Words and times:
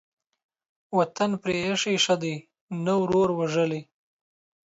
وطن 0.97 1.31
پرې 1.41 1.55
ايښى 1.67 1.93
ښه 2.03 2.15
دى، 2.23 2.35
نه 2.83 2.93
ورور 3.01 3.29
وژلى. 3.39 3.81